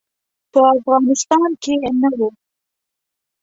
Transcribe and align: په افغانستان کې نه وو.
په 0.51 0.59
افغانستان 0.75 1.49
کې 1.63 1.73
نه 2.01 2.09
وو. 2.17 2.29